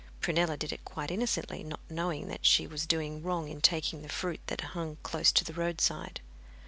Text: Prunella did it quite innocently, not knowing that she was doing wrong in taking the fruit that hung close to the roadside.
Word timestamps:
Prunella 0.19 0.57
did 0.57 0.73
it 0.73 0.83
quite 0.83 1.11
innocently, 1.11 1.63
not 1.63 1.79
knowing 1.87 2.27
that 2.27 2.43
she 2.43 2.65
was 2.65 2.87
doing 2.87 3.21
wrong 3.21 3.47
in 3.47 3.61
taking 3.61 4.01
the 4.01 4.09
fruit 4.09 4.39
that 4.47 4.61
hung 4.61 4.97
close 5.03 5.31
to 5.31 5.43
the 5.43 5.53
roadside. 5.53 6.21